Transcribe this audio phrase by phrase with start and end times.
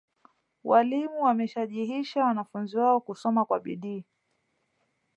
[0.63, 4.05] Walimu wameshajihisha wanafunzi wao kusoma kwa bidi.